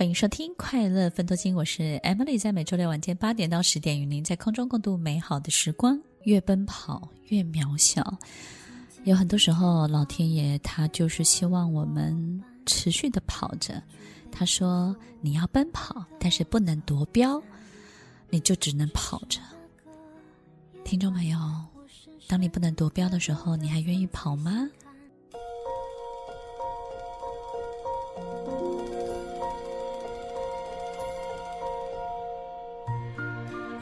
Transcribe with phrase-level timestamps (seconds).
[0.00, 6.00] 欢迎收听《快乐分多金》，我是 Emily，在每周六晚间八点到十点，与您在空中共度美好的时光。
[6.22, 8.16] 越奔跑越渺小，
[9.04, 13.82] 有很多时候，老天爷他就是希望我们持续的跑着。
[14.32, 17.38] 他说：“你要奔跑，但是不能夺标，
[18.30, 19.38] 你就只能跑着。”
[20.82, 21.38] 听众朋友，
[22.26, 24.66] 当你不能夺标的时候，你还愿意跑吗？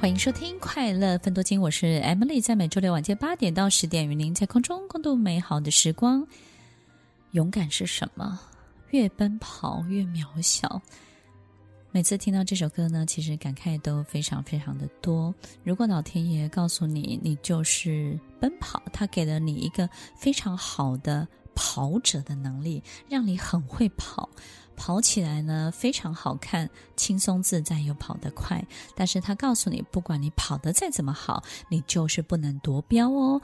[0.01, 6.25] 欢迎收听《快乐分多金》，我是 Emily，在每周六晚间八点到十点，与您在空中共度美好的时光。
[7.33, 8.39] 勇敢是什么？
[8.91, 10.80] 越奔跑越渺小。
[11.91, 15.34] 每次听到这首歌呢，其实感慨都非常非常的多。
[15.65, 24.30] 如果老天爷告诉你，你就是奔跑，他给了你一个非常好的跑者的能力，让你很会跑。
[24.79, 28.65] 跑起来呢，非常好看，轻松自在又跑得快。
[28.95, 33.43] 但是他告诉你，不管你跑得再怎么好，你就是不能夺标哦。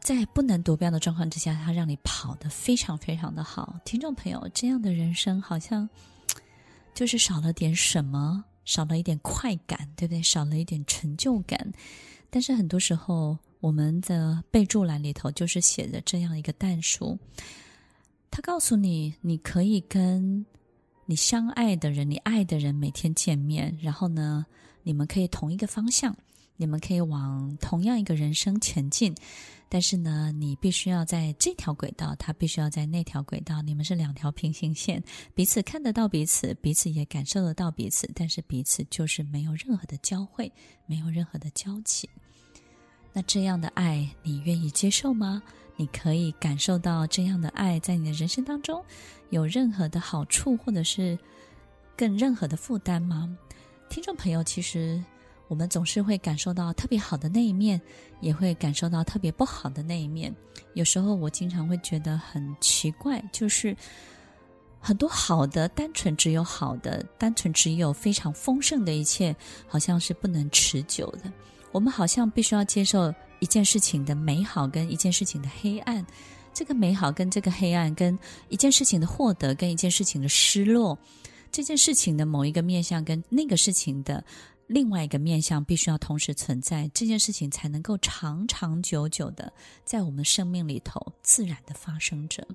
[0.00, 3.76] 在不能夺标的状况之下，他让你跑得非常非常的好。
[3.84, 5.88] 听众朋友，这样的人生好像
[6.92, 10.22] 就是少了点什么，少了一点快感，对不对？
[10.22, 11.72] 少了一点成就感。
[12.30, 17.16] 但是很多时候，我们的备注栏里头就是写着这样一个但书。
[18.36, 20.44] 他告诉你，你可以跟
[21.06, 24.44] 你相爱的人、你爱的人每天见面，然后呢，
[24.82, 26.14] 你们可以同一个方向，
[26.58, 29.14] 你们可以往同样一个人生前进。
[29.70, 35.02] 但是呢，你必须要在这条轨道，他必须要在那条轨道，你们是两条平行线，
[35.34, 40.52] 彼此看得到彼此，彼此也感受得到彼此，但是彼此就是没有任何的交汇，
[40.84, 42.06] 没有任何的交集。
[43.14, 45.42] 那这样的爱，你愿意接受吗？
[45.76, 48.82] 你可以感受到这样的爱在你的人生当中
[49.30, 51.18] 有任何的好处，或者是
[51.96, 53.36] 更任何的负担吗？
[53.90, 55.02] 听众朋友，其实
[55.48, 57.80] 我们总是会感受到特别好的那一面，
[58.20, 60.34] 也会感受到特别不好的那一面。
[60.74, 63.76] 有时候我经常会觉得很奇怪，就是
[64.80, 69.36] 很多好的，单纯只有好的，单纯只有非常丰盛的一切，
[69.68, 71.30] 好像是不能持久的。
[71.70, 73.14] 我们好像必须要接受。
[73.40, 76.04] 一件事情的美好跟一件事情的黑暗，
[76.54, 80.98] 这个美好跟这个黑暗，跟一件事情的获得跟一件事情的失落，
[81.52, 84.24] 这件事情的某一个面向跟那个事情的
[84.66, 89.52] 另外一个面向，必须要同时存在，这件事情才能够长长久久的
[89.84, 92.46] 在我们生命里头自然的发生着。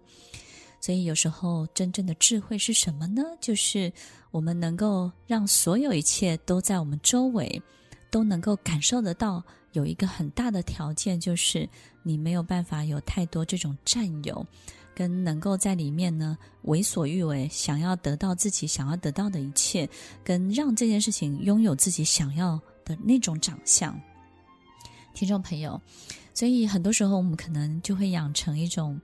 [0.80, 3.22] 所以有时候真正的智慧是什么呢？
[3.40, 3.94] 就是
[4.32, 7.62] 我们能够让所有一切都在我们周围
[8.10, 9.44] 都能够感受得到。
[9.74, 11.68] 有一个很大的条件，就是
[12.04, 14.46] 你没有办法有太多这种占有，
[14.94, 19.90] 跟能够在里面呢为所欲为，想要得到自己想要得到的一切，
[20.24, 24.00] 跟让这件事情拥有自己想要的那种长相。
[25.14, 25.80] 听众朋友，
[26.34, 29.00] 所以很多时候我们可能就会养成一种。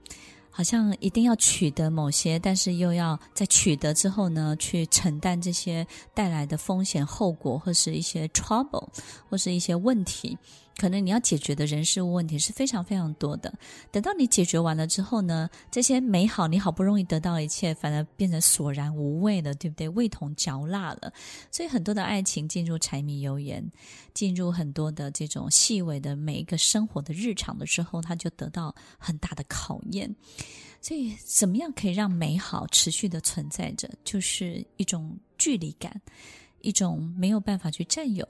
[0.58, 8.88] 好像一定要取得某些，但是又要在取得之后呢，去承担这些带来的风险、后果，或是一些 trouble，
[9.30, 10.36] 或是一些问题。
[10.78, 13.52] 可能你要解决的人事物问题是非常非常多的。
[13.90, 19.88] 等到你解决完了之后呢，这些美好你好不容易得到一切，反而变成索然无味了，对不对？
[19.88, 21.12] 味同嚼蜡了。
[21.50, 23.68] 所以很多的爱情进入柴米油盐，
[24.14, 30.14] 进入很多的这种细微的每一个生活的日常的时候，它就得到很大的考验。
[30.80, 33.90] 所以，怎么样可以让美好持续的存在着？
[34.04, 36.00] 就是一种距离感，
[36.60, 38.24] 一种没有办法去占有。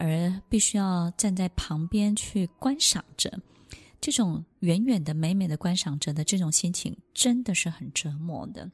[0.00, 3.38] 而必须要站在旁边去观赏着，
[4.00, 8.68] 这种远远的、美美的观赏着的这种心情，真的是很折磨的。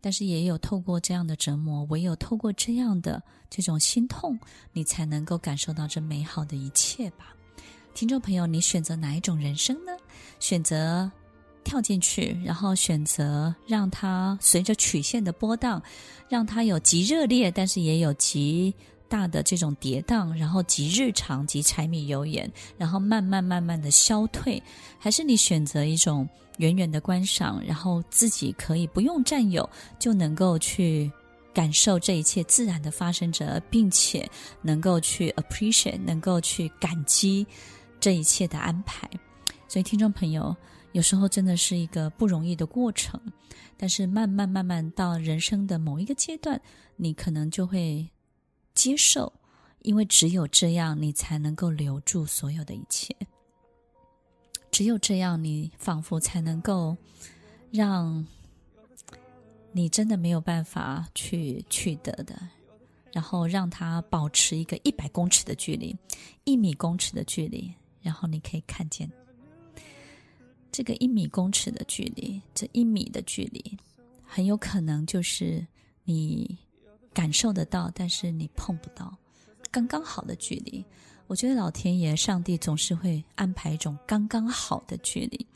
[0.00, 4.38] 但是也有透过这样的折磨，唯有透过这样的这种心痛，
[4.72, 7.36] 你才能够感受到这美好的一切吧。
[7.92, 9.92] 听众朋友，你选择哪一种人生呢？
[10.40, 11.10] 选择
[11.64, 15.82] 跳进去，然后选择让它随着曲线的波荡，
[16.30, 18.74] 让它有极热烈，但是也有极。
[19.08, 24.62] 大的这种跌宕，然后及日常，及柴米油盐，然后慢慢慢慢的消退，
[24.98, 29.68] 还是你选择一种远远的观赏，然后自己可以不用占有，
[29.98, 31.10] 就能够去
[31.54, 34.28] 感受这一切自然的发生着，并且
[34.62, 37.46] 能够去 appreciate，能够去感激
[38.00, 39.08] 这一切的安排。
[39.68, 40.54] 所以，听众朋友，
[40.92, 43.20] 有时候真的是一个不容易的过程，
[43.76, 46.60] 但是慢慢慢慢到人生的某一个阶段，
[46.96, 48.08] 你可能就会。
[48.76, 49.32] 接受，
[49.80, 53.16] 因为只有这样，你才能够留住所有的一切。
[54.70, 56.94] 只有这样，你仿佛才能够
[57.70, 58.24] 让
[59.72, 62.38] 你真的没有办法去取得的，
[63.10, 65.96] 然后让它保持一个一百公尺的距离，
[66.44, 69.10] 一米公尺的距离，然后你可以看见
[70.70, 73.78] 这个一米公尺的距离，这一米的距离，
[74.22, 75.66] 很有可能就是
[76.04, 76.58] 你
[77.16, 79.16] 感受得到，但是你碰不到，
[79.70, 80.84] 刚刚好的距离。
[81.28, 85.46] 我觉得老天爷、上帝总是会安排一种刚刚好的距离，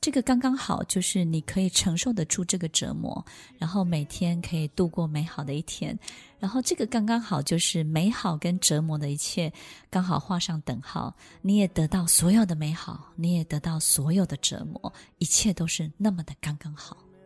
[0.00, 3.26] 这个刚刚好就是你可以承受得住这个折磨，
[3.58, 5.98] 然后每天可以度过美好的一天，
[6.38, 9.52] 然后这个刚刚好就是美好跟折磨的一切
[9.90, 11.12] 刚好画上等号，
[11.42, 16.96] 你也得到所有的美好，你也得到所有的折磨，一切都是那么的刚刚好。